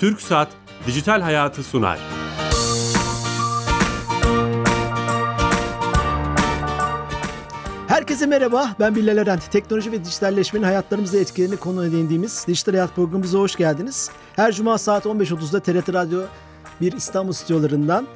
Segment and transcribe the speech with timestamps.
[0.00, 0.48] Türk Saat
[0.86, 1.98] Dijital Hayatı sunar.
[7.88, 9.38] Herkese merhaba, ben Bilal Eren.
[9.50, 14.10] Teknoloji ve dijitalleşmenin hayatlarımızda etkilerini konu edindiğimiz Dijital Hayat programımıza hoş geldiniz.
[14.36, 16.20] Her cuma saat 15.30'da TRT Radyo
[16.80, 18.06] bir İstanbul stüdyolarından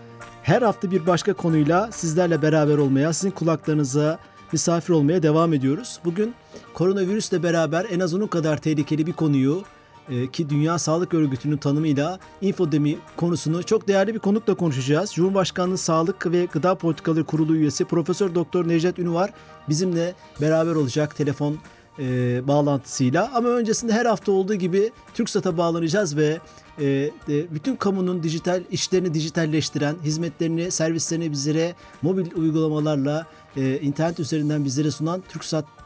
[0.42, 4.18] her hafta bir başka konuyla sizlerle beraber olmaya, sizin kulaklarınıza
[4.52, 6.00] misafir olmaya devam ediyoruz.
[6.04, 6.34] Bugün
[6.74, 9.64] koronavirüsle beraber en az onun kadar tehlikeli bir konuyu
[10.10, 15.12] e, ki Dünya Sağlık Örgütü'nün tanımıyla infodemi konusunu çok değerli bir konukla konuşacağız.
[15.12, 19.30] Cumhurbaşkanlığı Sağlık ve Gıda Politikaları Kurulu üyesi Profesör Doktor Necdet Ünüvar
[19.68, 21.58] bizimle beraber olacak telefon
[21.98, 23.30] e, bağlantısıyla.
[23.34, 26.38] Ama öncesinde her hafta olduğu gibi TürkSat'a bağlanacağız ve
[26.78, 34.64] e, e, bütün kamunun dijital işlerini dijitalleştiren, hizmetlerini, servislerini bizlere mobil uygulamalarla e, internet üzerinden
[34.64, 35.22] bizlere sunan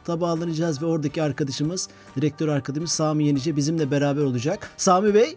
[0.08, 4.58] TürkSat'a bağlanacağız ve oradaki arkadaşımız, direktör arkadaşımız Sami Yenice bizimle beraber olacak.
[4.76, 5.36] Sami Bey.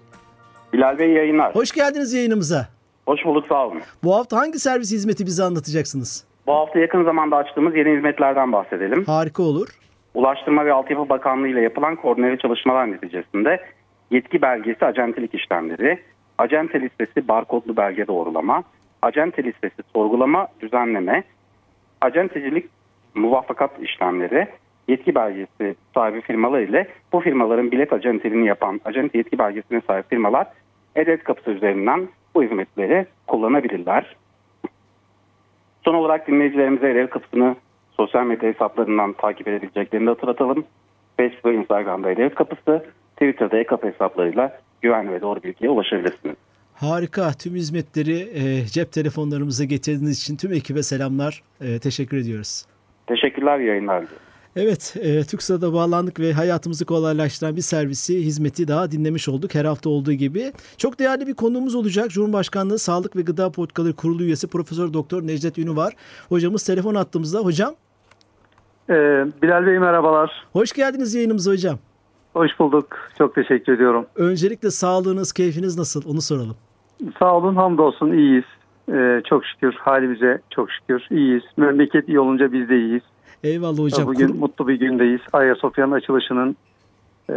[0.73, 1.55] Bilal Bey yayınlar.
[1.55, 2.67] Hoş geldiniz yayınımıza.
[3.05, 3.81] Hoş bulduk sağ olun.
[4.03, 6.25] Bu hafta hangi servis hizmeti bize anlatacaksınız?
[6.47, 9.03] Bu hafta yakın zamanda açtığımız yeni hizmetlerden bahsedelim.
[9.05, 9.67] Harika olur.
[10.13, 13.59] Ulaştırma ve Altyapı Bakanlığı ile yapılan koordineli çalışmalar neticesinde
[14.11, 15.99] yetki belgesi acentelik işlemleri,
[16.37, 18.63] acente listesi barkodlu belge doğrulama,
[19.01, 21.23] acente listesi sorgulama, düzenleme,
[22.01, 22.65] acentecilik
[23.15, 24.47] muvaffakat işlemleri,
[24.91, 30.47] yetki belgesi sahibi firmalar ile bu firmaların bilet acenteliğini yapan acente yetki belgesine sahip firmalar
[30.95, 34.15] e kapısı üzerinden bu hizmetleri kullanabilirler.
[35.85, 37.55] Son olarak dinleyicilerimize e kapısını
[37.91, 40.65] sosyal medya hesaplarından takip edebileceklerini de hatırlatalım.
[41.17, 46.35] Facebook ve Instagram'da e kapısı, Twitter'da e-kapı hesaplarıyla güvenli ve doğru bilgiye ulaşabilirsiniz.
[46.73, 47.31] Harika.
[47.33, 51.43] Tüm hizmetleri e, cep telefonlarımıza getirdiğiniz için tüm ekibe selamlar.
[51.61, 52.65] E, teşekkür ediyoruz.
[53.07, 54.03] Teşekkürler yayınlar.
[54.55, 59.89] Evet, e, TÜKSA'da bağlandık ve hayatımızı kolaylaştıran bir servisi, hizmeti daha dinlemiş olduk her hafta
[59.89, 60.51] olduğu gibi.
[60.77, 62.09] Çok değerli bir konuğumuz olacak.
[62.09, 65.93] Cumhurbaşkanlığı Sağlık ve Gıda Politikaları Kurulu üyesi Profesör Doktor Necdet Ünü var.
[66.29, 67.39] Hocamız telefon attığımızda.
[67.39, 67.73] Hocam.
[68.89, 68.93] Ee,
[69.41, 70.45] Bilal Bey merhabalar.
[70.53, 71.77] Hoş geldiniz yayınımıza hocam.
[72.33, 72.97] Hoş bulduk.
[73.17, 74.05] Çok teşekkür ediyorum.
[74.15, 76.01] Öncelikle sağlığınız, keyfiniz nasıl?
[76.09, 76.55] Onu soralım.
[77.19, 78.45] Sağ olun, hamdolsun iyiyiz.
[78.91, 81.43] Ee, çok şükür halimize çok şükür iyiyiz.
[81.57, 83.03] Memleket iyi olunca biz de iyiyiz.
[83.43, 84.07] Eyvallah hocam.
[84.07, 85.21] Bugün mutlu bir gündeyiz.
[85.33, 86.55] Ayasofya'nın açılışının
[87.29, 87.35] e,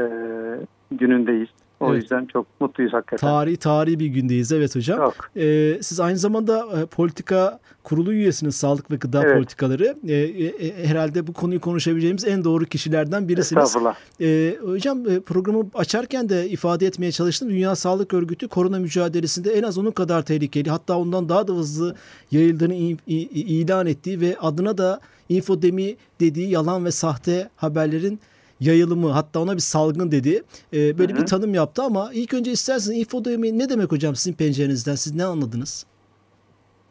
[0.90, 1.48] günündeyiz.
[1.80, 2.02] O evet.
[2.02, 3.28] yüzden çok mutluyuz hakikaten.
[3.28, 4.98] Tarihi tarihi bir gündeyiz evet hocam.
[4.98, 5.30] Çok.
[5.36, 9.36] Ee, siz aynı zamanda e, politika kurulu üyesiniz sağlık ve gıda evet.
[9.36, 9.96] politikaları.
[10.08, 13.62] Ee, e, herhalde bu konuyu konuşabileceğimiz en doğru kişilerden birisiniz.
[13.62, 13.94] Estağfurullah.
[14.20, 17.50] Ee, hocam e, programı açarken de ifade etmeye çalıştım.
[17.50, 21.96] Dünya Sağlık Örgütü korona mücadelesinde en az onun kadar tehlikeli hatta ondan daha da hızlı
[22.30, 22.74] yayıldığını
[23.04, 28.20] ilan ettiği ve adına da infodemi dediği yalan ve sahte haberlerin
[28.66, 30.42] yayılımı hatta ona bir salgın dedi.
[30.72, 31.20] E, böyle hı hı.
[31.20, 35.24] bir tanım yaptı ama ilk önce isterseniz infodemi ne demek hocam sizin pencerenizden siz ne
[35.24, 35.86] anladınız?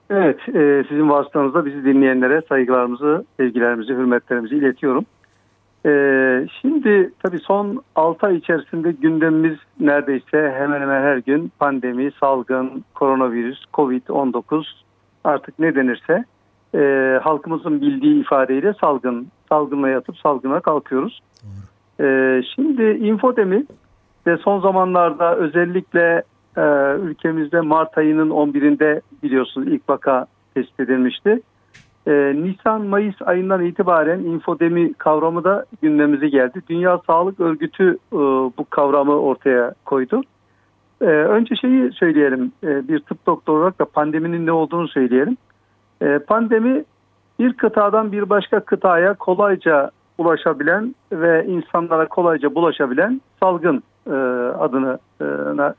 [0.09, 5.05] Evet e, sizin vasıtanızda bizi dinleyenlere saygılarımızı, sevgilerimizi, hürmetlerimizi iletiyorum.
[5.85, 5.91] E,
[6.61, 13.63] şimdi tabii son 6 ay içerisinde gündemimiz neredeyse hemen hemen her gün pandemi, salgın, koronavirüs,
[13.73, 14.65] covid-19
[15.23, 16.25] artık ne denirse
[16.75, 21.21] e, halkımızın bildiği ifadeyle salgın, salgınla yatıp salgına kalkıyoruz.
[21.99, 23.65] E, şimdi infodemi
[24.25, 26.23] de son zamanlarda özellikle
[26.57, 26.61] e,
[27.01, 31.41] ülkemizde Mart ayının 11'inde biliyorsunuz ilk vaka tespit edilmişti.
[32.07, 36.61] E, Nisan-Mayıs ayından itibaren infodemi kavramı da gündemimize geldi.
[36.69, 38.17] Dünya Sağlık Örgütü e,
[38.57, 40.21] bu kavramı ortaya koydu.
[41.01, 45.37] E, önce şeyi söyleyelim, e, bir tıp doktoru olarak da pandeminin ne olduğunu söyleyelim.
[46.01, 46.83] E, pandemi
[47.39, 54.13] bir kıtadan bir başka kıtaya kolayca ulaşabilen ve insanlara kolayca bulaşabilen salgın e,
[54.59, 54.99] adını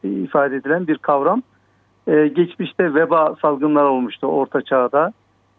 [0.05, 1.43] e, ifade edilen bir kavram.
[2.07, 5.13] E, geçmişte veba salgınlar olmuştu Orta Çağ'da.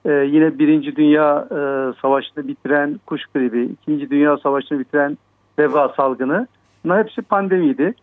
[0.05, 1.57] E, yine Birinci Dünya e,
[2.01, 5.17] Savaşı'nı bitiren kuş gribi, İkinci Dünya Savaşı'nı bitiren
[5.59, 6.47] veba salgını.
[6.83, 7.93] Bunlar hepsi pandemiydi.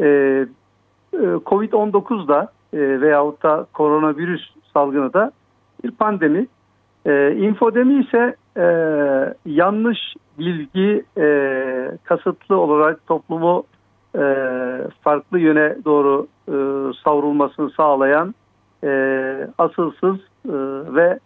[0.00, 0.46] E, e,
[1.46, 5.32] Covid-19 da e, veyahut da koronavirüs salgını da
[5.84, 6.46] bir pandemi.
[7.06, 8.64] E, infodemi ise e,
[9.46, 9.98] yanlış
[10.38, 11.26] bilgi e,
[12.04, 13.64] kasıtlı olarak toplumu
[14.14, 14.22] e,
[15.00, 16.54] farklı yöne doğru e,
[17.04, 18.34] savrulmasını sağlayan
[18.84, 18.90] e,
[19.58, 20.16] asılsız
[20.48, 20.54] e,
[20.94, 21.18] ve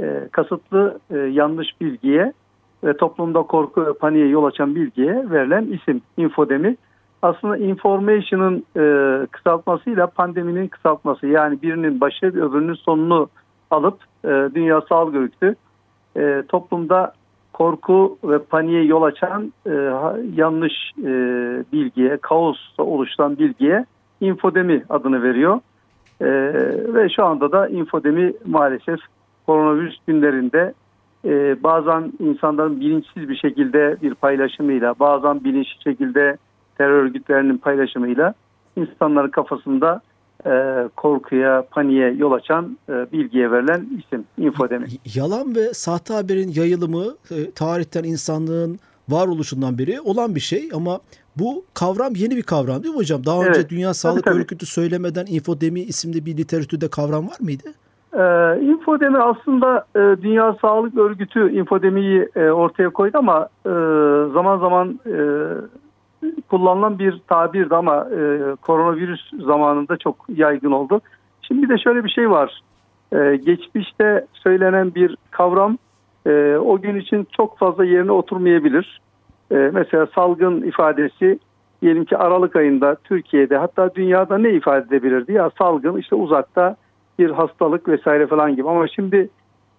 [0.00, 2.32] e, kasıtlı e, yanlış bilgiye
[2.84, 6.76] ve toplumda korku ve paniğe yol açan bilgiye verilen isim infodemi.
[7.22, 13.28] Aslında information'ın e, kısaltmasıyla pandeminin kısaltması yani birinin başı öbürünün sonunu
[13.74, 15.56] alıp e, Dünya Sağlık Örgütü
[16.16, 17.12] e, toplumda
[17.52, 19.70] korku ve paniğe yol açan e,
[20.34, 21.12] yanlış e,
[21.72, 23.84] bilgiye, kaosla oluşturan bilgiye
[24.20, 25.60] infodemi adını veriyor.
[26.20, 26.26] E,
[26.94, 29.00] ve şu anda da infodemi maalesef
[29.46, 30.74] koronavirüs günlerinde
[31.24, 36.36] e, bazen insanların bilinçsiz bir şekilde bir paylaşımıyla, bazen bilinçli şekilde
[36.78, 38.34] terör örgütlerinin paylaşımıyla
[38.76, 40.00] insanların kafasında
[40.46, 44.86] e, korkuya, paniğe yol açan e, bilgiye verilen isim infodemi.
[45.14, 51.00] Yalan ve sahte haberin yayılımı e, tarihten insanlığın varoluşundan beri olan bir şey ama
[51.36, 53.26] bu kavram yeni bir kavram değil mi hocam?
[53.26, 53.70] Daha önce Evet.
[53.70, 54.34] Dünya Sağlık tabii.
[54.34, 57.62] Örgütü söylemeden infodemi isimli bir literatürde kavram var mıydı?
[58.12, 63.72] Ee, infodemi aslında e, Dünya Sağlık Örgütü infodemiyi e, ortaya koydu ama e,
[64.32, 65.16] zaman zaman e,
[66.48, 71.00] kullanılan bir tabirdi ama e, koronavirüs zamanında çok yaygın oldu.
[71.42, 72.62] Şimdi de şöyle bir şey var.
[73.12, 75.78] E, geçmişte söylenen bir kavram
[76.26, 79.00] e, o gün için çok fazla yerine oturmayabilir.
[79.50, 81.38] E, mesela salgın ifadesi
[81.82, 85.32] diyelim ki Aralık ayında Türkiye'de hatta dünyada ne ifade edebilirdi?
[85.32, 86.76] Ya salgın işte uzakta
[87.18, 88.68] bir hastalık vesaire falan gibi.
[88.68, 89.28] Ama şimdi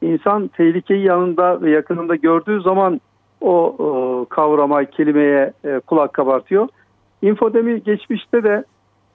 [0.01, 3.01] insan tehlikeyi yanında ve yakınında gördüğü zaman
[3.41, 6.67] o, o kavrama, kelimeye e, kulak kabartıyor.
[7.21, 8.63] İnfodemi geçmişte de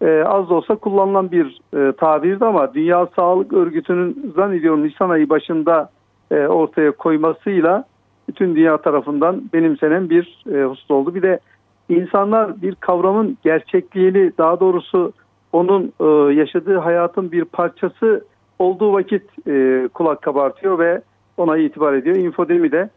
[0.01, 5.29] e, az da olsa kullanılan bir e, tabirdi ama Dünya Sağlık Örgütü'nün zannediyorum Nisan ayı
[5.31, 5.91] başında
[6.31, 7.85] e, ortaya koymasıyla
[8.29, 11.15] bütün dünya tarafından benimsenen bir e, husus oldu.
[11.15, 11.41] Bir de
[11.89, 15.13] insanlar bir kavramın gerçekliğini daha doğrusu
[15.53, 18.25] onun e, yaşadığı hayatın bir parçası
[18.59, 21.03] olduğu vakit e, kulak kabartıyor ve
[21.37, 22.17] ona itibar ediyor.
[22.17, 22.91] İnfodemi de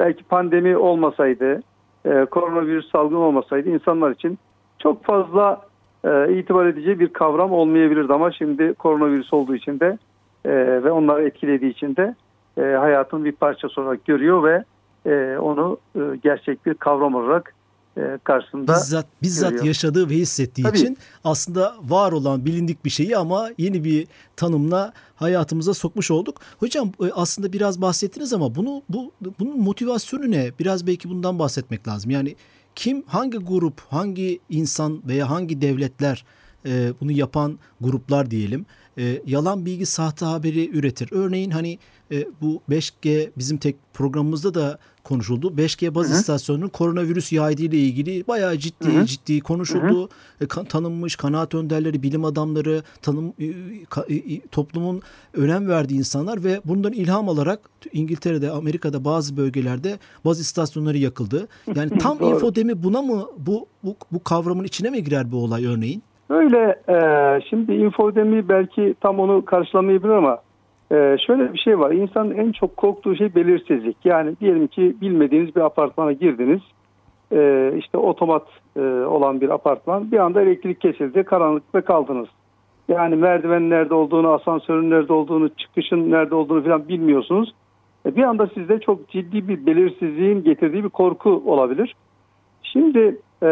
[0.00, 1.62] belki pandemi olmasaydı,
[2.04, 4.38] e, koronavirüs salgını olmasaydı insanlar için
[4.78, 5.60] çok fazla
[6.04, 8.12] e, itibar edeceği bir kavram olmayabilirdi.
[8.12, 9.98] Ama şimdi koronavirüs olduğu için de
[10.44, 10.50] e,
[10.84, 12.14] ve onları etkilediği için de
[12.58, 14.64] e, hayatın bir parçası olarak görüyor ve
[15.06, 17.54] e, onu e, gerçek bir kavram olarak
[18.24, 19.66] karşısında Bizzat bizzat görüyor.
[19.66, 20.78] yaşadığı ve hissettiği Tabii.
[20.78, 24.06] için aslında var olan bilindik bir şeyi ama yeni bir
[24.36, 26.40] tanımla hayatımıza sokmuş olduk.
[26.58, 30.52] Hocam e, aslında biraz bahsettiniz ama bunu bu bunun motivasyonu ne?
[30.58, 32.10] Biraz belki bundan bahsetmek lazım.
[32.10, 32.36] Yani
[32.74, 36.24] kim hangi grup, hangi insan veya hangi devletler
[36.66, 38.66] e, bunu yapan gruplar diyelim
[38.98, 41.08] e, yalan bilgi sahte haberi üretir.
[41.12, 41.78] Örneğin hani
[42.12, 45.52] e, bu 5G bizim tek programımızda da konuşuldu.
[45.56, 50.08] 5G baz istasyonunun koronavirüs yaydığı ile ilgili bayağı ciddi ciddi konuşuldu.
[50.40, 53.44] E, kan- tanınmış kanaat önderleri, bilim adamları, tanım e,
[53.84, 55.02] ka- e, toplumun
[55.34, 57.60] önem verdiği insanlar ve bundan ilham alarak
[57.92, 61.48] İngiltere'de, Amerika'da bazı bölgelerde baz istasyonları yakıldı.
[61.74, 66.02] Yani tam infodemi buna mı bu, bu bu kavramın içine mi girer bu olay örneğin?
[66.30, 66.96] Öyle e,
[67.50, 70.38] şimdi infodemi belki tam onu karşılamayabilir ama
[70.92, 71.90] e, şöyle bir şey var.
[71.90, 73.96] İnsanın en çok korktuğu şey belirsizlik.
[74.04, 76.60] Yani diyelim ki bilmediğiniz bir apartmana girdiniz.
[77.32, 78.46] E, işte otomat
[78.76, 80.12] e, olan bir apartman.
[80.12, 81.22] Bir anda elektrik kesildi.
[81.22, 82.28] Karanlıkta kaldınız.
[82.88, 87.54] Yani merdivenin nerede olduğunu, asansörün nerede olduğunu, çıkışın nerede olduğunu falan bilmiyorsunuz.
[88.06, 91.94] E, bir anda sizde çok ciddi bir belirsizliğin getirdiği bir korku olabilir.
[92.62, 93.48] Şimdi e,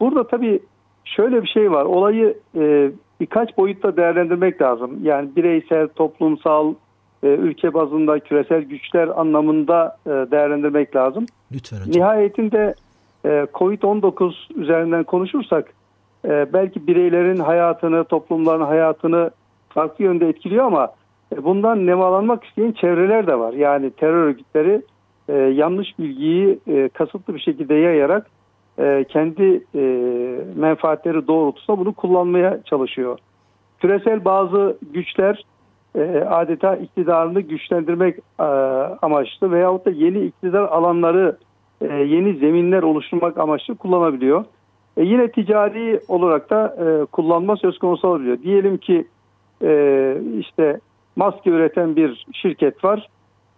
[0.00, 0.60] burada tabii
[1.04, 1.84] şöyle bir şey var.
[1.84, 4.98] Olayı e, birkaç boyutta değerlendirmek lazım.
[5.02, 6.74] Yani bireysel, toplumsal,
[7.22, 11.26] e, ülke bazında küresel güçler anlamında e, değerlendirmek lazım.
[11.52, 11.92] Lütfen hocam.
[11.92, 12.74] Nihayetinde
[13.24, 15.72] e, Covid-19 üzerinden konuşursak
[16.24, 19.30] belki bireylerin hayatını, toplumların hayatını
[19.68, 20.88] farklı yönde etkiliyor ama
[21.42, 23.52] bundan nemalanmak isteyen çevreler de var.
[23.52, 24.82] Yani terör örgütleri
[25.54, 26.58] yanlış bilgiyi
[26.92, 28.26] kasıtlı bir şekilde yayarak
[28.80, 29.80] e, kendi e,
[30.56, 33.18] menfaatleri doğrultusunda bunu kullanmaya çalışıyor.
[33.78, 35.44] Küresel bazı güçler
[35.94, 38.16] e, adeta iktidarını güçlendirmek
[39.02, 41.36] amaçlı veyahut da yeni iktidar alanları,
[41.90, 44.44] yeni zeminler oluşturmak amaçlı kullanabiliyor.
[44.96, 46.76] E, yine ticari olarak da
[47.12, 48.42] kullanma söz konusu olabiliyor.
[48.42, 49.06] Diyelim ki
[50.38, 50.80] işte
[51.16, 53.08] maske üreten bir şirket var.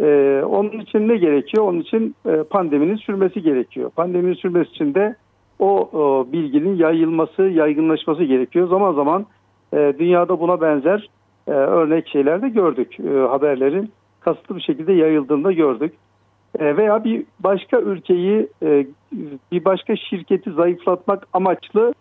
[0.03, 1.65] E, onun için ne gerekiyor?
[1.65, 3.91] Onun için e, pandeminin sürmesi gerekiyor.
[3.91, 5.17] Pandeminin sürmesi için de
[5.59, 8.69] o, o bilginin yayılması, yaygınlaşması gerekiyor.
[8.69, 9.27] Zaman zaman
[9.75, 11.09] e, dünyada buna benzer
[11.49, 13.01] e, örnek şeyler de gördük.
[13.01, 13.91] E, haberlerin
[14.21, 15.95] kasıtlı bir şekilde yayıldığında gördük.
[16.59, 18.87] E, veya bir başka ülkeyi, e,
[19.53, 21.95] bir başka şirketi zayıflatmak amaçlı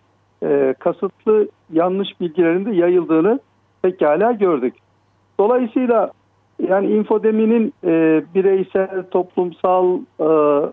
[0.43, 3.39] e, kasıtlı yanlış bilgilerin de yayıldığını
[3.81, 4.73] pekala gördük.
[5.39, 6.11] Dolayısıyla
[6.69, 10.23] yani infodeminin e, bireysel, toplumsal, e,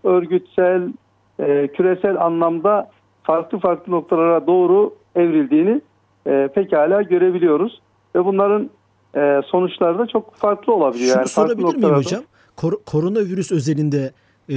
[0.07, 0.81] örgütsel,
[1.39, 2.89] e, küresel anlamda
[3.23, 5.81] farklı farklı noktalara doğru evrildiğini
[6.27, 7.81] e, pekala görebiliyoruz.
[8.15, 8.69] Ve bunların
[9.15, 11.07] e, sonuçları da çok farklı olabiliyor.
[11.09, 12.23] Şunu yani farklı sorabilir miyim noktalarda- hocam?
[12.55, 14.11] Kor- koronavirüs özelinde
[14.49, 14.55] e,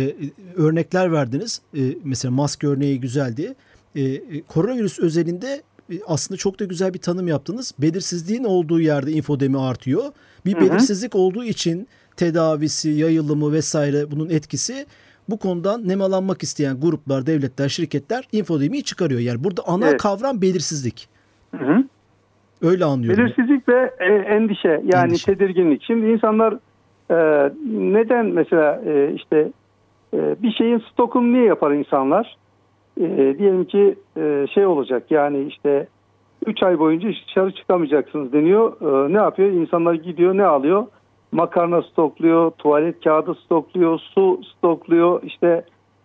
[0.56, 1.62] örnekler verdiniz.
[1.74, 3.54] E, mesela maske örneği güzeldi.
[3.96, 5.62] E, e, koronavirüs özelinde
[6.06, 7.74] aslında çok da güzel bir tanım yaptınız.
[7.78, 10.02] Belirsizliğin olduğu yerde infodemi artıyor.
[10.46, 14.86] Bir belirsizlik olduğu için tedavisi, yayılımı vesaire bunun etkisi
[15.28, 19.20] bu konudan nemalanmak isteyen gruplar, devletler, şirketler infodemiyi çıkarıyor.
[19.20, 20.02] Yani burada ana Evet.
[20.02, 21.08] kavram belirsizlik.
[21.56, 21.84] Hı hı.
[22.62, 23.24] Öyle anlıyorum.
[23.24, 25.34] Belirsizlik ve e, endişe yani Endişe.
[25.34, 25.82] tedirginlik.
[25.82, 26.58] Şimdi insanlar
[27.10, 27.16] e,
[27.66, 29.52] neden mesela e, işte
[30.14, 32.36] e, bir şeyin stokunu niye yapar insanlar?
[33.00, 35.86] E, diyelim ki e, şey olacak yani işte
[36.46, 38.72] 3 ay boyunca dışarı çıkamayacaksınız deniyor.
[38.80, 39.50] E, ne yapıyor?
[39.50, 40.86] İnsanlar gidiyor ne alıyor?
[41.32, 45.64] Makarna stokluyor, tuvalet kağıdı stokluyor, su stokluyor, işte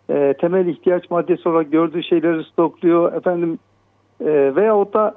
[0.10, 3.14] e, temel ihtiyaç maddesi olarak gördüğü şeyleri stokluyor.
[3.14, 3.60] Efendim
[4.22, 5.16] e, veyahut da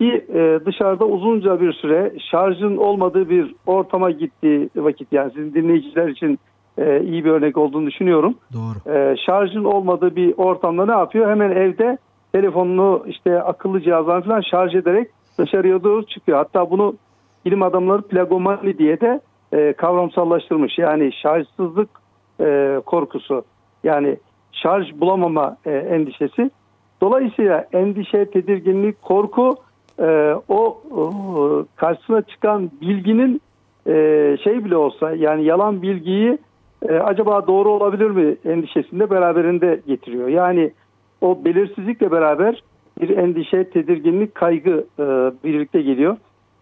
[0.00, 6.08] bir e, dışarıda uzunca bir süre şarjın olmadığı bir ortama gittiği vakit yani sizin dinleyiciler
[6.08, 6.38] için
[6.78, 8.34] e, iyi bir örnek olduğunu düşünüyorum.
[8.52, 8.94] Doğru.
[8.94, 11.30] E, şarjın olmadığı bir ortamda ne yapıyor?
[11.30, 11.98] Hemen evde
[12.32, 16.38] telefonunu işte akıllı cihazlarını falan şarj ederek dışarıya doğru çıkıyor.
[16.38, 16.94] Hatta bunu
[17.44, 19.20] bilim adamları plagomani diye de
[19.52, 20.78] e, kavramsallaştırmış.
[20.78, 21.90] Yani şarjsızlık
[22.40, 23.44] e, korkusu
[23.84, 24.16] yani
[24.52, 26.50] şarj bulamama e, endişesi.
[27.00, 29.56] Dolayısıyla endişe, tedirginlik, korku
[29.98, 33.40] e, o, o karşısına çıkan bilginin
[33.86, 33.92] e,
[34.44, 36.38] şey bile olsa yani yalan bilgiyi
[36.82, 40.28] e, acaba doğru olabilir mi endişesini de beraberinde getiriyor.
[40.28, 40.72] Yani
[41.20, 42.62] o belirsizlikle beraber
[43.00, 45.04] bir endişe, tedirginlik, kaygı e,
[45.44, 46.16] birlikte geliyor.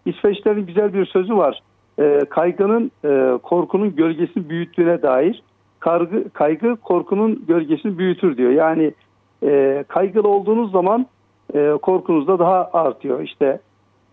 [0.05, 1.59] İsveçlerin güzel bir sözü var.
[1.99, 5.43] E, kaygının e, korkunun gölgesini büyüttüğüne dair.
[5.79, 8.51] Kargı, kaygı korkunun gölgesini büyütür diyor.
[8.51, 8.93] Yani
[9.43, 11.05] e, kaygılı olduğunuz zaman
[11.53, 13.21] e, korkunuz da daha artıyor.
[13.21, 13.59] İşte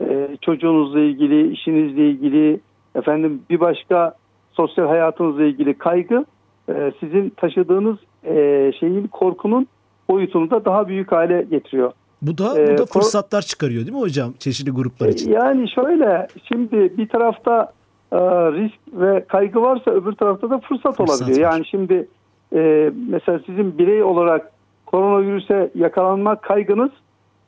[0.00, 2.61] e, çocuğunuzla ilgili, işinizle ilgili,
[2.94, 4.14] efendim bir başka
[4.54, 6.25] sosyal hayatınızla ilgili kaygı
[6.68, 9.66] e, sizin taşıdığınız e, şeyin korkunun
[10.11, 11.92] boyutunu da daha büyük hale getiriyor.
[12.23, 15.32] Bu da Ee, bu da fırsatlar çıkarıyor değil mi hocam çeşitli gruplar için?
[15.32, 17.73] Yani şöyle şimdi bir tarafta
[18.12, 18.16] e,
[18.52, 21.49] risk ve kaygı varsa öbür tarafta da fırsat, Fırsat olabiliyor.
[21.49, 21.52] var.
[21.52, 22.08] Yani şimdi
[22.54, 24.52] e, mesela sizin birey olarak
[24.87, 26.90] koronavirüse yakalanma kaygınız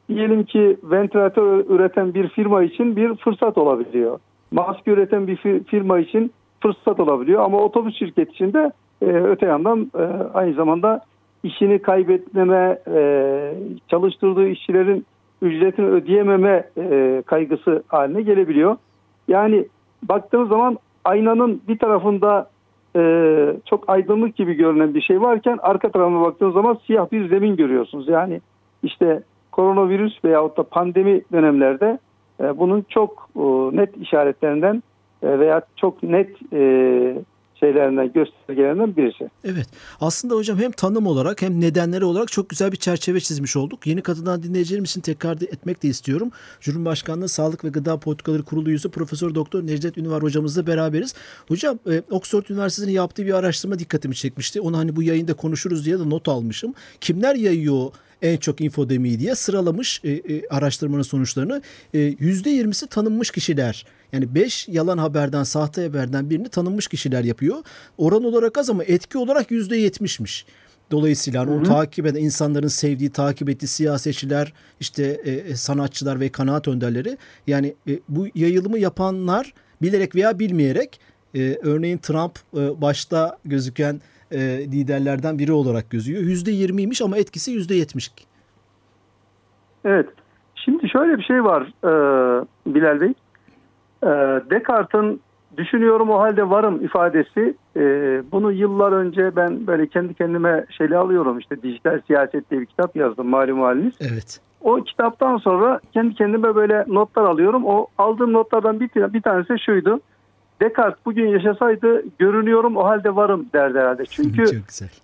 [0.08, 4.18] diyelim ki ventilatör üreten bir firma için bir fırsat olabiliyor.
[4.50, 8.72] Maske üreten bir fi- firma için fırsat olabiliyor ama otobüs şirketi için de
[9.02, 10.02] e, öte yandan e,
[10.34, 11.00] aynı zamanda
[11.42, 13.54] işini kaybetmeme, e,
[13.88, 15.06] çalıştırdığı işçilerin
[15.42, 18.76] ücretini ödeyememe e, kaygısı haline gelebiliyor.
[19.28, 19.66] Yani
[20.02, 22.50] baktığınız zaman aynanın bir tarafında
[22.96, 23.02] e,
[23.66, 28.08] çok aydınlık gibi görünen bir şey varken arka tarafına baktığınız zaman siyah bir zemin görüyorsunuz.
[28.08, 28.40] Yani
[28.82, 29.22] işte
[29.52, 31.98] koronavirüs veyahut da pandemi dönemlerde
[32.40, 33.40] e, bunun çok e,
[33.76, 34.82] net işaretlerinden
[35.26, 36.58] veya çok net e,
[37.60, 39.30] şeylerinden göstergelerinden birisi.
[39.44, 39.66] Evet.
[40.00, 43.86] Aslında hocam hem tanım olarak hem nedenleri olarak çok güzel bir çerçeve çizmiş olduk.
[43.86, 46.30] Yeni katılan dinleyicilerimiz için tekrar etmek de istiyorum.
[46.60, 51.14] Cumhurbaşkanlığı Sağlık ve Gıda Politikaları Kurulu üyesi Profesör Doktor Necdet Ünvar hocamızla beraberiz.
[51.48, 54.60] Hocam e, Oxford Üniversitesi'nin yaptığı bir araştırma dikkatimi çekmişti.
[54.60, 56.74] Onu hani bu yayında konuşuruz diye de not almışım.
[57.00, 57.92] Kimler yayıyor
[58.22, 61.62] en çok infodemiyi diye sıralamış e, e, araştırmanın sonuçlarını.
[61.94, 63.86] E, %20'si tanınmış kişiler.
[64.12, 67.56] Yani 5 yalan haberden, sahte haberden birini tanınmış kişiler yapıyor.
[67.98, 70.44] Oran olarak az ama etki olarak %70'miş.
[70.90, 76.68] Dolayısıyla hani onu takip eden insanların sevdiği, takip ettiği siyasetçiler, işte e, sanatçılar ve kanaat
[76.68, 77.18] önderleri.
[77.46, 81.00] Yani e, bu yayılımı yapanlar bilerek veya bilmeyerek
[81.34, 84.38] e, örneğin Trump e, başta gözüken e,
[84.72, 86.22] liderlerden biri olarak gözüyor.
[86.22, 88.10] %20'ymiş ama etkisi %70.
[89.84, 90.08] Evet.
[90.54, 91.90] Şimdi şöyle bir şey var e,
[92.66, 93.14] Bilal Bey.
[94.02, 94.08] E,
[94.50, 95.20] Descartes'in
[95.56, 97.82] düşünüyorum o halde varım ifadesi e,
[98.32, 102.96] bunu yıllar önce ben böyle kendi kendime şeyle alıyorum işte dijital siyaset diye bir kitap
[102.96, 103.94] yazdım malum haliniz.
[104.00, 104.40] Evet.
[104.60, 107.62] O kitaptan sonra kendi kendime böyle notlar alıyorum.
[107.66, 110.00] O aldığım notlardan bir, bir tanesi şuydu.
[110.62, 114.04] Descartes bugün yaşasaydı görünüyorum o halde varım derdi herhalde.
[114.10, 114.62] Çünkü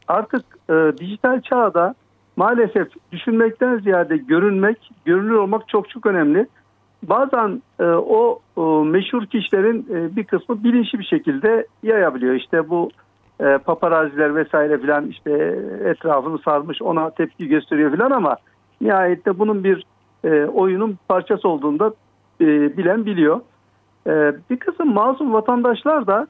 [0.09, 1.95] artık e, dijital çağda
[2.37, 6.47] maalesef düşünmekten ziyade görünmek, görünür olmak çok çok önemli.
[7.03, 12.35] Bazen e, o e, meşhur kişilerin e, bir kısmı bilinçli bir şekilde yayabiliyor.
[12.35, 12.91] İşte bu
[13.41, 15.31] e, paparaziler vesaire filan işte
[15.85, 18.37] etrafını sarmış ona tepki gösteriyor filan ama
[18.81, 19.87] nihayette bunun bir
[20.25, 21.93] e, oyunun parçası olduğunda
[22.41, 23.41] e, bilen biliyor.
[24.07, 26.27] E, bir kısım masum vatandaşlar da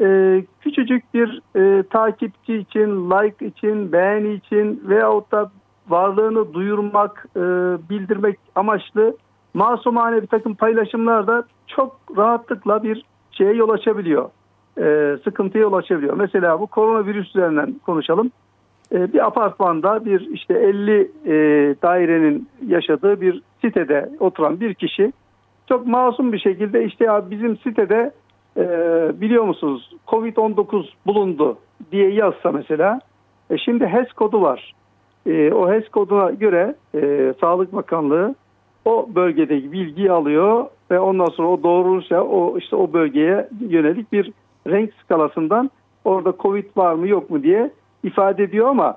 [0.00, 5.50] e, küçücük bir e, takipçi için, like için, beğeni için veyahut da
[5.88, 7.40] varlığını duyurmak, e,
[7.90, 9.16] bildirmek amaçlı
[9.54, 14.30] masumane bir takım paylaşımlarda çok rahatlıkla bir şeye yol açabiliyor.
[14.78, 16.16] E, sıkıntıya yol açabiliyor.
[16.16, 18.30] Mesela bu koronavirüs üzerinden konuşalım.
[18.92, 21.34] E, bir apartmanda bir işte 50 e,
[21.82, 25.12] dairenin yaşadığı bir sitede oturan bir kişi
[25.68, 28.12] çok masum bir şekilde işte ya bizim sitede
[28.56, 28.62] e,
[29.20, 31.58] biliyor musunuz Covid-19 bulundu
[31.92, 33.00] diye yazsa mesela
[33.50, 34.74] e, şimdi HES kodu var.
[35.26, 38.34] E, o HES koduna göre e, Sağlık Bakanlığı
[38.84, 44.32] o bölgedeki bilgiyi alıyor ve ondan sonra o doğrulursa o işte o bölgeye yönelik bir
[44.66, 45.70] renk skalasından
[46.04, 47.70] orada Covid var mı yok mu diye
[48.02, 48.96] ifade ediyor ama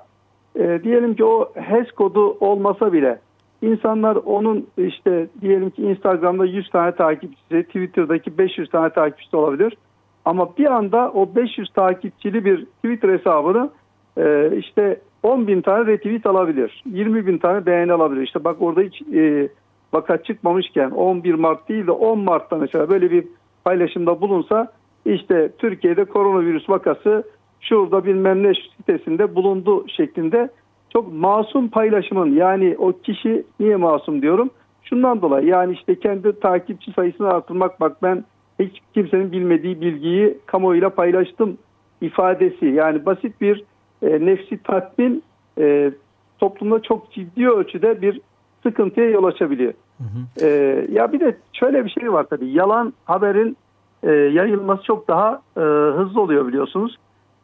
[0.56, 3.18] e, diyelim ki o HES kodu olmasa bile
[3.62, 9.76] insanlar onun işte diyelim ki Instagram'da 100 tane takipçisi, Twitter'daki 500 tane takipçisi olabilir.
[10.24, 13.70] Ama bir anda o 500 takipçili bir Twitter hesabını
[14.18, 16.82] e, işte 10 bin tane retweet alabilir.
[16.86, 18.22] 20 bin tane beğeni alabilir.
[18.22, 19.48] İşte bak orada hiç e,
[19.92, 23.24] vaka çıkmamışken 11 Mart değil de 10 Mart'ta mesela böyle bir
[23.64, 24.72] paylaşımda bulunsa
[25.04, 27.24] işte Türkiye'de koronavirüs vakası
[27.60, 30.48] şurada bilmem ne sitesinde bulundu şeklinde
[30.92, 34.50] çok masum paylaşımın yani o kişi niye masum diyorum?
[34.82, 38.24] Şundan dolayı yani işte kendi takipçi sayısını artırmak bak ben
[38.58, 41.58] hiç kimsenin bilmediği bilgiyi kamuoyuyla paylaştım
[42.00, 43.64] ifadesi yani basit bir
[44.02, 45.22] e, nefsi tatmin
[45.58, 45.90] e,
[46.38, 48.20] toplumda çok ciddi ölçüde bir
[48.62, 49.72] sıkıntıya yol açabiliyor.
[49.98, 50.46] Hı hı.
[50.46, 50.48] E,
[50.90, 53.56] ya bir de şöyle bir şey var tabii yalan haberin
[54.02, 55.60] e, yayılması çok daha e,
[55.96, 56.96] hızlı oluyor biliyorsunuz.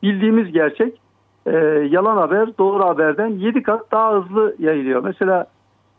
[0.03, 1.01] Bildiğimiz gerçek
[1.47, 1.57] e,
[1.91, 5.05] yalan haber doğru haberden 7 kat daha hızlı yayılıyor.
[5.05, 5.47] Mesela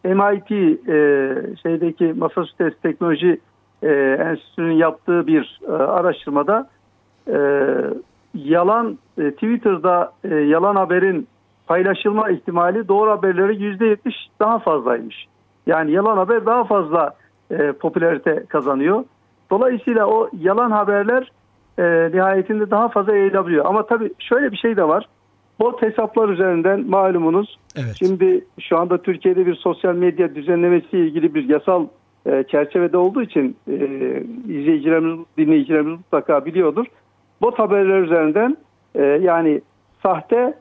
[0.03, 3.39] MIT e, şeydeki Massachusetts Teknoloji
[3.83, 6.69] e, Enstitüsü'nün yaptığı bir e, araştırmada
[7.27, 7.37] e,
[8.33, 11.27] yalan e, Twitter'da e, yalan haberin
[11.67, 13.97] paylaşılma ihtimali doğru haberlere %70
[14.39, 15.25] daha fazlaymış.
[15.67, 17.15] Yani yalan haber daha fazla
[17.51, 19.03] e, popülarite kazanıyor.
[19.51, 21.31] Dolayısıyla o yalan haberler
[21.79, 23.65] e, nihayetinde daha fazla yayılabiliyor.
[23.65, 25.07] Ama tabii şöyle bir şey de var.
[25.59, 27.59] Bot hesaplar üzerinden malumunuz.
[27.75, 27.95] Evet.
[27.99, 31.87] Şimdi şu anda Türkiye'de bir sosyal medya düzenlemesi ilgili bir yasal
[32.25, 33.75] e, çerçevede olduğu için e,
[34.47, 36.85] izleyicilerimiz, dinleyicilerimiz mutlaka biliyordur.
[37.41, 38.57] Bot haberler üzerinden
[38.95, 39.61] e, yani
[40.03, 40.53] sahte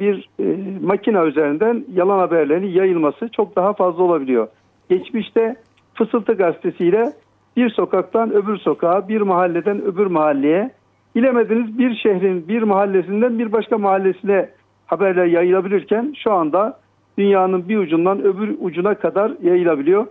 [0.00, 4.48] bir e, makine üzerinden yalan haberlerin yayılması çok daha fazla olabiliyor.
[4.90, 5.56] Geçmişte
[5.94, 7.12] Fısıltı gazetesiyle
[7.56, 10.70] bir sokaktan öbür sokağa, bir mahalleden öbür mahalleye,
[11.16, 14.48] bilemediniz bir şehrin bir mahallesinden bir başka mahallesine
[14.86, 16.78] haberler yayılabilirken şu anda
[17.18, 20.06] dünyanın bir ucundan öbür ucuna kadar yayılabiliyor.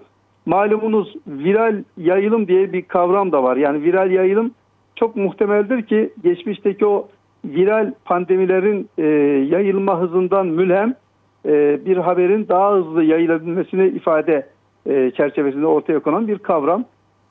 [0.45, 3.57] Malumunuz viral yayılım diye bir kavram da var.
[3.57, 4.51] Yani viral yayılım
[4.95, 7.07] çok muhtemeldir ki geçmişteki o
[7.55, 9.05] viral pandemilerin e,
[9.55, 10.95] yayılma hızından mülhem
[11.45, 14.47] e, bir haberin daha hızlı yayılabilmesini ifade
[14.85, 16.85] e, çerçevesinde ortaya konan bir kavram.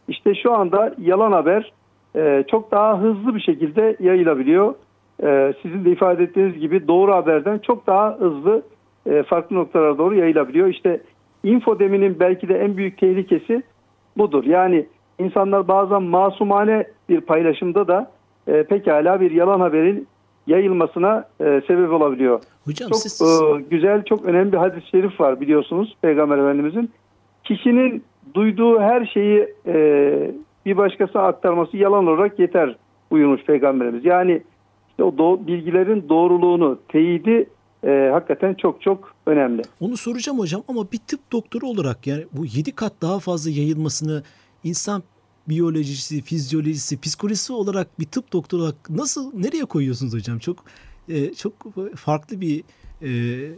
[0.09, 1.73] İşte şu anda yalan haber
[2.17, 4.75] e, çok daha hızlı bir şekilde yayılabiliyor.
[5.23, 8.63] E, sizin de ifade ettiğiniz gibi doğru haberden çok daha hızlı
[9.07, 10.69] e, farklı noktalara doğru yayılabiliyor.
[10.69, 11.01] İşte
[11.45, 13.63] infodeminin belki de en büyük tehlikesi
[14.17, 14.45] budur.
[14.45, 14.87] Yani
[15.19, 18.11] insanlar bazen masumane bir paylaşımda da
[18.47, 20.07] e, pekala bir yalan haberin
[20.47, 22.41] yayılmasına e, sebep olabiliyor.
[22.65, 23.21] Hocam çok siz...
[23.23, 26.91] e, güzel, çok önemli bir hadis-i şerif var biliyorsunuz Peygamber Efendimizin.
[27.45, 28.05] Kişinin
[28.35, 29.75] duyduğu her şeyi e,
[30.67, 32.77] bir başkasına aktarması yalan olarak yeter
[33.11, 34.05] buyurmuş Peygamberimiz.
[34.05, 34.43] Yani
[34.91, 37.49] işte o do- bilgilerin doğruluğunu, teyidi
[37.85, 39.63] e, hakikaten çok çok önemli.
[39.81, 44.23] Onu soracağım hocam ama bir tıp doktoru olarak yani bu 7 kat daha fazla yayılmasını
[44.65, 45.03] insan
[45.49, 50.39] biyolojisi, fizyolojisi, psikolojisi olarak bir tıp doktoru olarak nasıl nereye koyuyorsunuz hocam?
[50.39, 50.57] Çok
[51.09, 51.53] e, çok
[51.97, 52.65] farklı bir
[53.03, 53.51] e, e,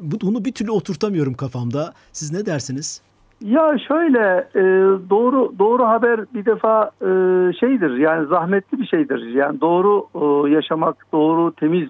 [0.00, 1.92] bunu bir türlü oturtamıyorum kafamda.
[2.12, 3.02] Siz ne dersiniz?
[3.40, 4.62] Ya şöyle e,
[5.10, 7.08] doğru doğru haber bir defa e,
[7.60, 9.34] şeydir yani zahmetli bir şeydir.
[9.34, 11.88] Yani doğru e, yaşamak, doğru temiz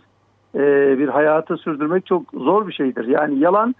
[0.55, 0.59] e,
[0.99, 3.05] bir hayatı sürdürmek çok zor bir şeydir.
[3.05, 3.75] Yani yalan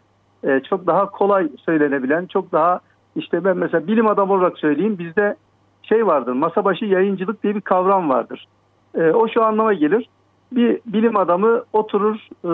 [0.45, 2.81] e, çok daha kolay söylenebilen, çok daha
[3.17, 5.37] işte ben mesela bilim adamı olarak söyleyeyim bizde
[5.89, 8.47] şey vardır masa başı yayıncılık diye bir kavram vardır.
[8.95, 10.09] E, o şu anlama gelir.
[10.53, 12.51] Bir bilim adamı oturur e,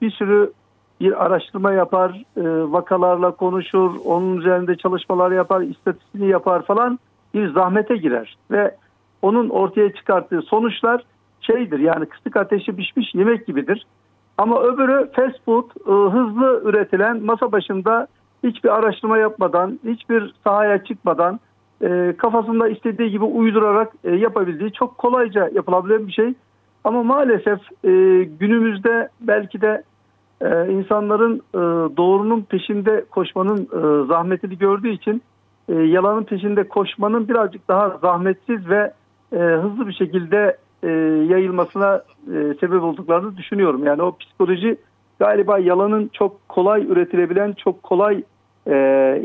[0.00, 0.52] bir sürü
[1.00, 6.98] bir araştırma yapar, e, vakalarla konuşur, onun üzerinde çalışmalar yapar, istatistiğini yapar falan
[7.34, 8.36] bir zahmete girer.
[8.50, 8.76] Ve
[9.22, 11.04] onun ortaya çıkarttığı sonuçlar
[11.40, 13.86] şeydir yani kısık ateşi pişmiş yemek gibidir.
[14.38, 18.06] Ama öbürü fast food e, hızlı üretilen masa başında
[18.44, 21.40] hiçbir araştırma yapmadan, hiçbir sahaya çıkmadan
[21.84, 26.34] e, kafasında istediği gibi uydurarak e, yapabildiği çok kolayca yapılabilen bir şey.
[26.84, 27.90] Ama maalesef e,
[28.40, 29.82] günümüzde belki de
[30.40, 31.58] e, insanların e,
[31.96, 35.22] doğrunun peşinde koşmanın e, zahmetini gördüğü için
[35.68, 38.92] yalanın peşinde koşmanın birazcık daha zahmetsiz ve
[39.32, 40.56] hızlı bir şekilde
[41.32, 42.02] yayılmasına
[42.60, 43.84] sebep olduklarını düşünüyorum.
[43.84, 44.76] Yani o psikoloji
[45.18, 48.22] galiba yalanın çok kolay üretilebilen, çok kolay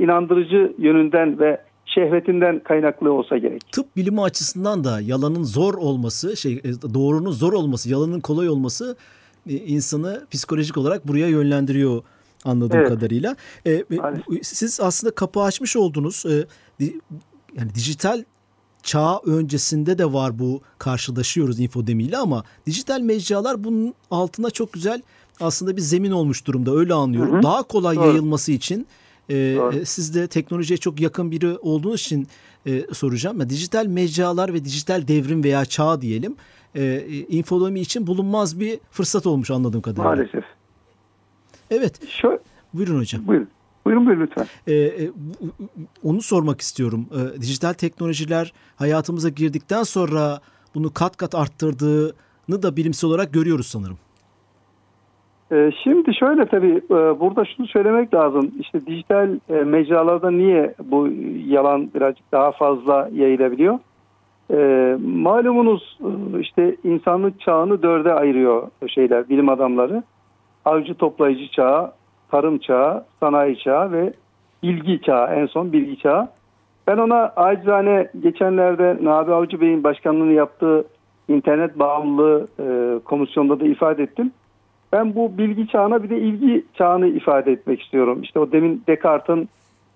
[0.03, 1.61] inandırıcı yönünden ve
[1.95, 3.71] şehvetinden kaynaklı olsa gerek.
[3.71, 8.95] Tıp bilimi açısından da yalanın zor olması, şey e, doğrunun zor olması, yalanın kolay olması
[9.49, 12.01] e, insanı psikolojik olarak buraya yönlendiriyor
[12.45, 12.89] anladığım Evet.
[12.89, 13.35] kadarıyla.
[13.65, 14.27] E, e, Maalesef.
[14.27, 16.25] bu- siz aslında kapı açmış oldunuz.
[16.25, 16.45] E,
[16.79, 16.99] di-
[17.57, 18.23] yani dijital
[18.83, 25.01] çağ öncesinde de var bu karşılaşıyoruz infodemiyle ama dijital mecralar bunun altına çok güzel
[25.39, 27.33] aslında bir zemin olmuş durumda öyle anlıyorum.
[27.33, 27.43] Hı hı.
[27.43, 28.07] Daha kolay Doğru.
[28.07, 28.87] yayılması için
[29.29, 29.75] Doğru.
[29.75, 32.27] e, siz de teknolojiye çok yakın biri olduğunuz için
[32.65, 33.49] e, soracağım.
[33.49, 36.35] Dijital mecralar ve dijital devrim veya çağ diyelim
[36.75, 40.15] e, infodemi için bulunmaz bir fırsat olmuş anladığım kadarıyla.
[40.15, 40.43] Maalesef.
[41.71, 42.39] Evet Şöyle,
[42.73, 43.27] buyurun hocam.
[43.27, 43.47] buyurun.
[43.85, 44.47] Buyurun buyurun lütfen.
[44.67, 45.09] Ee,
[46.03, 47.05] onu sormak istiyorum.
[47.11, 50.41] Ee, dijital teknolojiler hayatımıza girdikten sonra
[50.75, 53.97] bunu kat kat arttırdığını da bilimsel olarak görüyoruz sanırım.
[55.51, 58.51] Ee, Şimdi şöyle tabii e, burada şunu söylemek lazım.
[58.59, 61.07] İşte dijital e, mecralarda niye bu
[61.47, 63.79] yalan birazcık daha fazla yayılabiliyor?
[64.51, 70.03] Ee, Malumunuz e, işte insanlık çağını dörde ayırıyor şeyler bilim adamları.
[70.65, 71.91] Avcı toplayıcı çağı,
[72.31, 74.13] tarım çağı, sanayi çağı ve
[74.63, 76.27] bilgi çağı en son bilgi çağı.
[76.87, 80.83] Ben ona acizane geçenlerde Nabi Avcı Bey'in başkanlığını yaptığı
[81.27, 82.47] internet bağımlılığı
[83.05, 84.31] komisyonda da ifade ettim.
[84.93, 88.21] Ben bu bilgi çağına bir de ilgi çağını ifade etmek istiyorum.
[88.21, 89.49] İşte o demin Descartes'in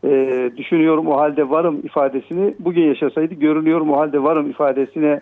[0.03, 5.21] e, düşünüyorum o halde varım ifadesini bugün yaşasaydı görünüyorum o halde varım ifadesine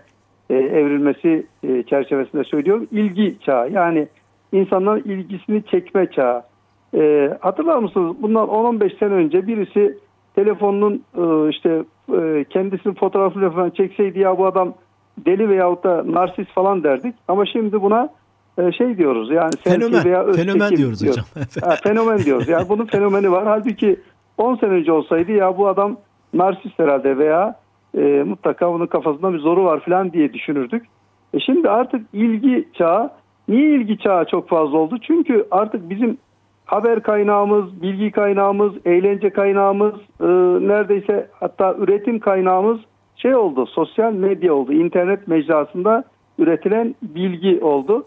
[0.49, 2.87] e, evrilmesi e, çerçevesinde söylüyorum.
[2.91, 4.07] İlgi çağı yani
[4.51, 6.43] insanların ilgisini çekme çağı.
[6.95, 9.97] E, hatırlar mısınız bundan 10-15 sene önce birisi
[10.35, 14.73] telefonunun e, işte e, kendisinin fotoğrafını falan çekseydi ya bu adam
[15.25, 17.15] deli veyahut da narsist falan derdik.
[17.27, 18.09] Ama şimdi buna
[18.77, 21.25] şey diyoruz yani Fenomen, veya özteki fenomen diyoruz hocam.
[21.61, 22.47] Ha, fenomen diyoruz.
[22.47, 23.45] Yani bunun fenomeni var.
[23.45, 23.99] Halbuki
[24.37, 25.97] 10 sene önce olsaydı ya bu adam
[26.33, 27.59] narsist herhalde veya
[27.97, 30.85] e, mutlaka bunun kafasında bir zoru var falan diye düşünürdük.
[31.33, 33.09] E şimdi artık ilgi çağı,
[33.47, 34.97] niye ilgi çağı çok fazla oldu?
[35.01, 36.17] Çünkü artık bizim
[36.65, 40.27] haber kaynağımız, bilgi kaynağımız, eğlence kaynağımız, e,
[40.67, 42.79] neredeyse hatta üretim kaynağımız
[43.15, 44.73] şey oldu, sosyal medya oldu.
[44.73, 46.03] internet mecrasında
[46.39, 48.05] üretilen bilgi oldu.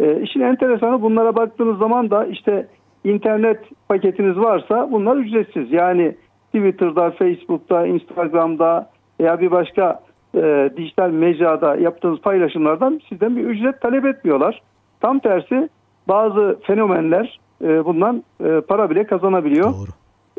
[0.00, 2.66] E, işin enteresanı bunlara baktığınız zaman da işte
[3.04, 3.58] internet
[3.88, 5.72] paketiniz varsa bunlar ücretsiz.
[5.72, 6.14] Yani
[6.46, 10.00] Twitter'da, Facebook'ta, Instagram'da veya bir başka
[10.34, 14.62] e, dijital mecrada yaptığınız paylaşımlardan sizden bir ücret talep etmiyorlar.
[15.00, 15.68] Tam tersi
[16.08, 19.72] bazı fenomenler e, bundan e, para bile kazanabiliyor.
[19.72, 19.90] Doğru.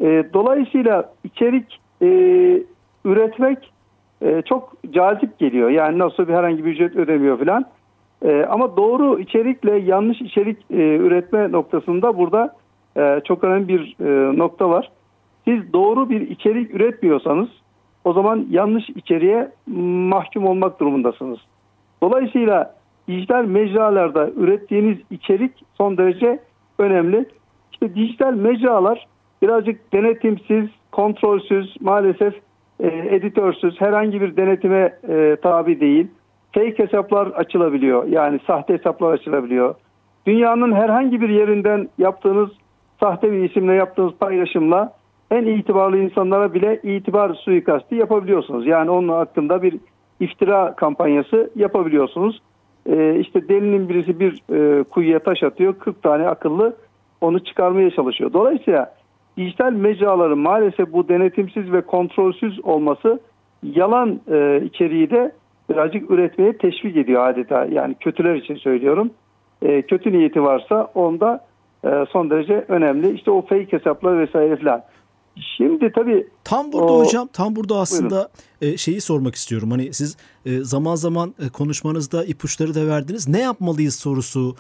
[0.08, 2.08] E, dolayısıyla içerik e,
[3.06, 3.74] üretmek
[4.22, 5.70] e, çok cazip geliyor.
[5.70, 7.66] Yani nasıl bir herhangi bir ücret ödemiyor falan.
[8.26, 12.56] E, ama doğru içerikle yanlış içerik e, üretme noktasında burada
[12.98, 14.92] e, çok önemli bir e, nokta var.
[15.46, 17.50] Siz doğru bir içerik üretmiyorsanız
[18.06, 19.52] o zaman yanlış içeriğe
[20.08, 21.40] mahkum olmak durumundasınız.
[22.04, 22.76] Dolayısıyla
[23.08, 26.40] dijital mecralarda ürettiğiniz içerik son derece
[26.80, 27.26] önemli.
[27.72, 29.08] İşte dijital mecralar
[29.42, 32.34] birazcık denetimsiz, kontrolsüz, maalesef
[32.80, 34.94] e, editörsüz, herhangi bir denetime
[35.42, 36.08] tabi değil.
[36.54, 38.08] Fake hesaplar açılabiliyor.
[38.08, 39.76] Yani sahte hesaplar açılabiliyor.
[40.28, 42.50] Dünyanın herhangi bir yerinden yaptığınız
[43.00, 44.94] sahte bir isimle yaptığınız paylaşımla
[45.32, 48.68] en itibarlı insanlara bile itibar suikasti yapabiliyorsunuz.
[48.68, 49.78] Yani onun hakkında bir
[50.20, 52.42] iftira kampanyası yapabiliyorsunuz.
[52.90, 55.80] Ee, işte delinin birisi bir e, kuyuya taş atıyor.
[55.80, 56.76] 40 tane akıllı
[57.22, 58.34] onu çıkarmaya çalışıyor.
[58.34, 58.94] Dolayısıyla
[59.38, 63.20] dijital mecraların maalesef bu denetimsiz ve kontrolsüz olması
[63.64, 65.32] yalan e, içeriği de
[65.74, 67.66] birazcık üretmeye teşvik ediyor adeta.
[67.66, 69.12] Yani kötüler için söylüyorum.
[69.62, 71.46] E, kötü niyeti varsa onda
[71.86, 73.16] e, son derece önemli.
[73.16, 74.84] İşte o fake hesaplar vesaire filan.
[75.58, 78.30] Şimdi tabii Tam burada O- hocam, tam burada aslında
[78.62, 79.72] e, şeyi sormak istiyorum.
[79.72, 83.28] Hani siz e, zaman zaman e, konuşmanızda ipuçları da verdiniz.
[83.28, 84.56] Ne yapmalıyız sorusu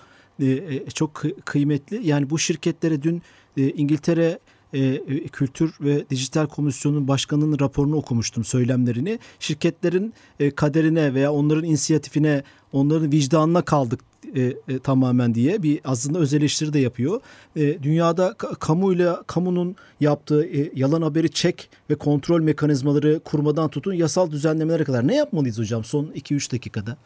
[0.93, 2.07] çok kı- kıymetli.
[2.07, 3.21] Yani bu şirketlere dün
[3.57, 4.39] İngiltere
[4.73, 9.19] e, e, Kültür ve Dijital Komisyonu'nun başkanının raporunu okumuştum söylemlerini.
[9.39, 13.99] Şirketlerin e, kaderine veya onların inisiyatifine, onların vicdanına kaldık
[14.35, 17.21] e, e, tamamen diye bir aslında öz eleştiri de yapıyor.
[17.55, 23.93] E, dünyada ka- kamuyla kamunun yaptığı e, yalan haberi çek ve kontrol mekanizmaları kurmadan tutun
[23.93, 26.97] yasal düzenlemelere kadar ne yapmalıyız hocam son 2-3 dakikada?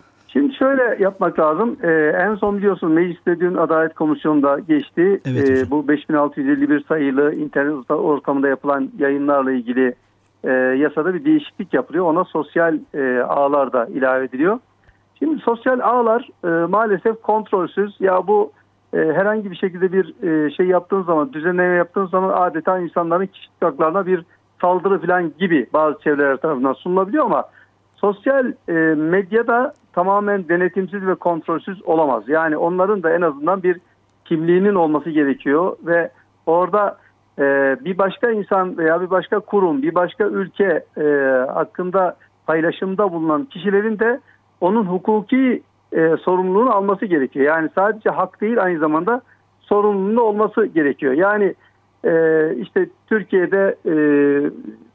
[0.65, 1.77] Şöyle yapmak lazım.
[1.83, 5.21] Ee, en son biliyorsun mecliste dün Adalet Komisyonu'nda geçti.
[5.25, 9.95] Evet Ee, bu 5651 sayılı internet ortamında yapılan yayınlarla ilgili
[10.43, 12.05] e, yasada bir değişiklik yapılıyor.
[12.05, 14.59] Ona sosyal e, ağlar da ilave ediliyor.
[15.19, 17.95] Şimdi sosyal ağlar e, maalesef kontrolsüz.
[17.99, 18.51] Ya bu
[18.93, 23.61] e, herhangi bir şekilde bir e, şey yaptığın zaman, düzenleme yaptığın zaman adeta insanların kişilik
[23.61, 24.25] haklarına bir
[24.61, 27.43] saldırı falan gibi bazı çevreler tarafından sunulabiliyor ama
[28.05, 32.23] sosyal e, medyada tamamen denetimsiz ve kontrolsüz olamaz.
[32.27, 33.79] Yani onların da en azından bir
[34.25, 36.09] kimliğinin olması gerekiyor ve
[36.45, 36.97] orada
[37.39, 37.43] e,
[37.85, 41.03] bir başka insan veya bir başka kurum, bir başka ülke e,
[41.53, 42.15] hakkında
[42.47, 44.19] paylaşımda bulunan kişilerin de
[44.61, 45.61] onun hukuki
[45.93, 47.45] e, sorumluluğunu alması gerekiyor.
[47.45, 49.21] Yani sadece hak değil aynı zamanda
[49.61, 51.13] sorumluluğu olması gerekiyor.
[51.13, 51.55] Yani
[52.03, 52.11] e,
[52.55, 53.95] işte Türkiye'de e,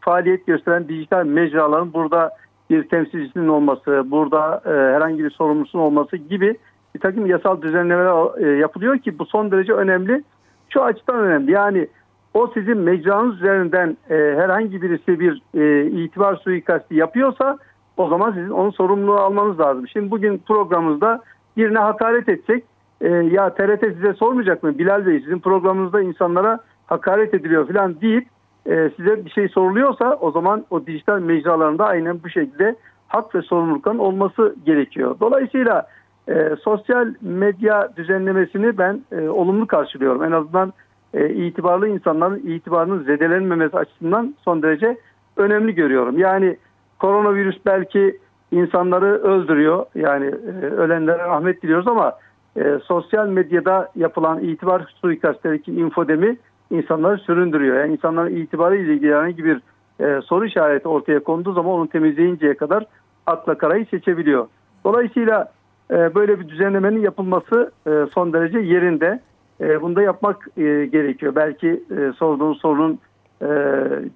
[0.00, 2.30] faaliyet gösteren dijital mecraların burada
[2.70, 6.56] bir temsilcisinin olması, burada e, herhangi bir sorumlusunun olması gibi
[6.94, 10.24] bir takım yasal düzenlemeler e, yapılıyor ki bu son derece önemli.
[10.68, 11.52] Şu açıdan önemli.
[11.52, 11.88] Yani
[12.34, 17.58] o sizin mecranız üzerinden e, herhangi birisi bir e, itibar suikasti yapıyorsa
[17.96, 19.88] o zaman sizin onun sorumluluğu almanız lazım.
[19.88, 21.20] Şimdi bugün programımızda
[21.56, 22.64] birine hakaret etsek
[23.00, 28.28] e, ya TRT size sormayacak mı Bilal Bey sizin programınızda insanlara hakaret ediliyor falan deyip
[28.66, 32.76] e, size bir şey soruluyorsa o zaman o dijital mecralarında aynen bu şekilde
[33.08, 35.16] hak ve sorumlulukların olması gerekiyor.
[35.20, 35.86] Dolayısıyla
[36.28, 40.24] e, sosyal medya düzenlemesini ben e, olumlu karşılıyorum.
[40.24, 40.72] En azından
[41.14, 44.96] e, itibarlı insanların itibarının zedelenmemesi açısından son derece
[45.36, 46.18] önemli görüyorum.
[46.18, 46.56] Yani
[46.98, 48.18] koronavirüs belki
[48.52, 49.86] insanları öldürüyor.
[49.94, 52.12] Yani e, ölenlere rahmet diliyoruz ama
[52.56, 56.36] e, sosyal medyada yapılan itibar suikastlerindeki infodemi
[56.70, 57.80] insanları süründürüyor.
[57.80, 59.60] Yani insanların itibarı ile ilgili herhangi bir
[60.00, 62.86] e, soru işareti ortaya konduğu zaman onu temizleyinceye kadar
[63.26, 64.46] akla karayı seçebiliyor.
[64.84, 65.52] Dolayısıyla
[65.90, 69.20] e, böyle bir düzenlemenin yapılması e, son derece yerinde.
[69.60, 71.34] E, bunu da yapmak e, gerekiyor.
[71.36, 72.98] Belki e, sorduğun sorunun
[73.42, 73.48] e,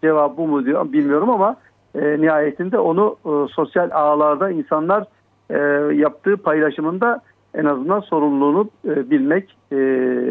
[0.03, 1.57] cevabı bu mu diyor bilmiyorum ama
[1.95, 5.05] e, nihayetinde onu e, sosyal ağlarda insanlar
[5.51, 5.59] e,
[5.95, 7.21] yaptığı paylaşımında
[7.55, 9.77] en azından sorumluluğunu e, bilmek e,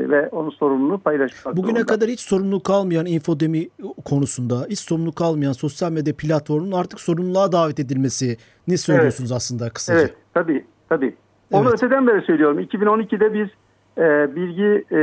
[0.10, 1.94] ve onun sorumluluğunu paylaşmak Bugüne zorunda.
[1.94, 3.68] kadar hiç sorumluluk almayan infodemi
[4.06, 9.38] konusunda, hiç sorumluluk almayan sosyal medya platformunun artık sorumluluğa davet edilmesi ne söylüyorsunuz evet.
[9.38, 10.00] aslında kısaca?
[10.00, 11.16] Evet, tabii, tabii.
[11.52, 11.84] Onu Evet.
[11.84, 12.60] öteden beri söylüyorum.
[12.60, 13.48] 2012'de biz
[13.98, 15.00] e, bilgi e,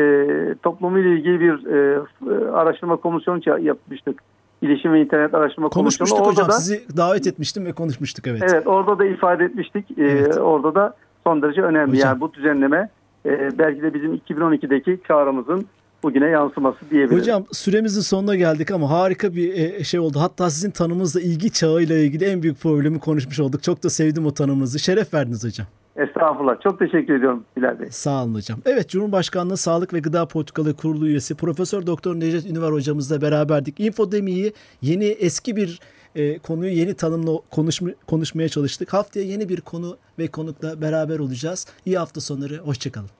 [0.62, 4.22] toplumu ile ilgili bir e, f- araştırma komisyonu yapmıştık.
[4.62, 6.28] İletişim ve internet araştırma Konuşmuştuk komisyonu.
[6.28, 6.48] Orada hocam.
[6.48, 8.42] da, Sizi davet etmiştim ve konuşmuştuk evet.
[8.42, 9.90] Evet orada da ifade etmiştik.
[9.98, 10.36] Ee, Evet.
[10.38, 11.92] Orada da son derece önemli.
[11.92, 12.08] Hocam.
[12.08, 12.88] Yani bu düzenleme
[13.26, 15.66] e, belki de bizim 2012'deki çağrımızın
[16.02, 17.22] bugüne yansıması diyebiliriz.
[17.22, 20.20] Hocam süremizin sonuna geldik ama harika bir e, şey oldu.
[20.20, 23.62] Hatta sizin tanımınızla ilgi çağıyla ilgili en büyük problemi konuşmuş olduk.
[23.62, 24.78] Çok da sevdim o tanımınızı.
[24.78, 25.66] Şeref verdiniz hocam.
[25.96, 26.60] Estağfurullah.
[26.60, 27.86] Çok teşekkür ediyorum Bilal Bey.
[27.90, 28.58] Sağ olun hocam.
[28.66, 33.80] Evet Cumhurbaşkanlığı Sağlık ve Gıda Politikaları Kurulu üyesi Profesör Doktor Necdet Ünver hocamızla beraberdik.
[33.80, 34.52] Infodemiyi
[34.82, 35.80] yeni eski bir
[36.14, 38.92] e, konuyu yeni tanımla konuşma, konuşmaya çalıştık.
[38.92, 41.66] Haftaya yeni bir konu ve konukla beraber olacağız.
[41.86, 42.58] İyi hafta sonları.
[42.58, 43.10] Hoşçakalın.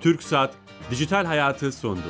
[0.00, 0.54] Türk Saat
[0.90, 2.02] Dijital Hayatı sondu.